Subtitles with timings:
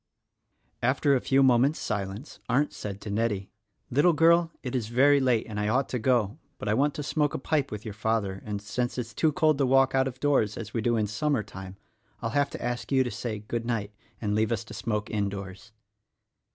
[0.81, 3.51] After a few moments silence Arndt said to Nettie,
[3.91, 7.03] "Little girl, it is very late, and I ought to go; but I want to
[7.03, 10.07] smoke a pipe with your father, and, since it is too cold to walk out
[10.07, 11.75] of doors as we do in summer time,
[12.19, 15.71] I'll have to ask you to say good night and leave us to smoke indoors."